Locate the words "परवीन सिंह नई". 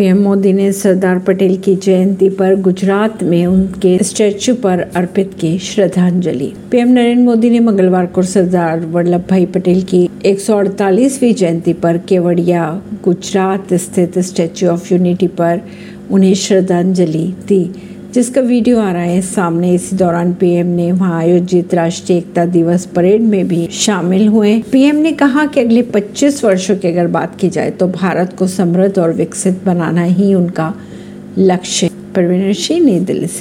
32.16-33.00